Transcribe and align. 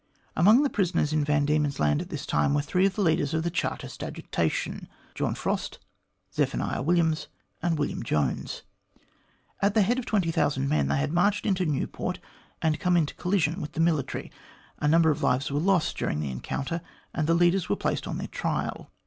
Amongst 0.35 0.63
the 0.63 0.69
prisoners 0.71 1.13
in 1.13 1.23
Van 1.23 1.45
Diemen's 1.45 1.79
Land 1.79 2.01
at 2.01 2.09
this 2.09 2.25
time 2.25 2.55
were 2.55 2.63
three 2.63 2.87
of 2.87 2.95
the 2.95 3.03
leaders 3.03 3.35
of 3.35 3.43
the 3.43 3.51
Chartist 3.51 4.01
.agitation 4.01 4.87
John 5.13 5.35
Frost, 5.35 5.77
Zephaniah 6.33 6.81
Williams, 6.81 7.27
and 7.61 7.77
William 7.77 8.01
Jones. 8.01 8.63
At 9.61 9.75
the 9.75 9.83
head 9.83 9.99
of 9.99 10.07
20,000 10.07 10.67
men, 10.67 10.87
they 10.87 10.97
had 10.97 11.13
marched 11.13 11.45
into 11.45 11.67
Newport, 11.67 12.17
and 12.63 12.79
come 12.79 12.97
into 12.97 13.13
collision 13.13 13.61
with 13.61 13.73
the 13.73 13.79
military. 13.79 14.31
A 14.79 14.87
number 14.87 15.11
of 15.11 15.21
lives 15.21 15.51
were 15.51 15.59
lost 15.59 15.95
during 15.97 16.19
the 16.19 16.31
encounter, 16.31 16.81
and 17.13 17.27
the 17.27 17.35
leaders 17.35 17.69
were 17.69 17.75
placed 17.75 18.07
on 18.07 18.17
their 18.17 18.25
trial. 18.27 18.89